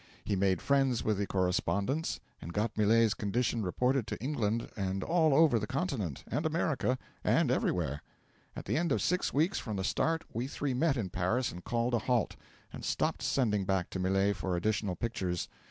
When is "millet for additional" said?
13.99-14.95